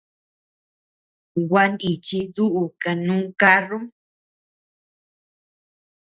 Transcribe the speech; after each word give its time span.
Gua 1.49 1.63
nichi 1.77 2.19
duʼu 2.35 2.63
kanu 2.81 3.15
karrum. 3.39 3.83